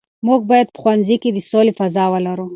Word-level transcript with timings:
موږ 0.27 0.41
باید 0.51 0.67
په 0.71 0.79
ښوونځي 0.81 1.15
کې 1.21 1.29
د 1.33 1.37
سولې 1.49 1.73
فضا 1.79 2.05
ولرو. 2.09 2.47